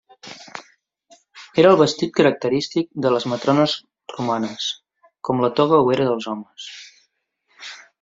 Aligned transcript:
Era 1.63 1.73
el 1.73 1.77
vestit 1.81 2.15
característic 2.21 2.89
de 3.05 3.13
les 3.17 3.29
matrones 3.35 3.77
romanes 4.17 4.69
com 5.29 5.49
la 5.49 5.55
toga 5.63 5.85
ho 5.85 5.91
era 5.99 6.13
dels 6.13 6.33
homes. 6.37 6.73